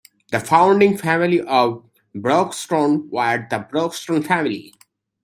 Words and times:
The 0.31 0.39
founding 0.39 0.97
family 0.97 1.41
of 1.41 1.85
Broxton 2.15 3.07
were 3.11 3.45
the 3.47 3.59
Broxton 3.59 4.23
family. 4.23 4.73